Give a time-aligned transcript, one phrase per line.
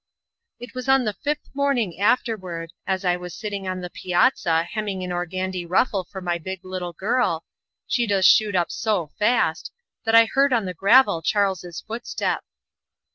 [0.59, 5.03] It was on the fifth morning afterward, as I was sitting on the piazza hemming
[5.03, 7.45] an organdie ruffle for my big little girl
[7.85, 9.71] she does shoot up so fast
[10.05, 12.43] that I heard on the gravel Charles's footstep.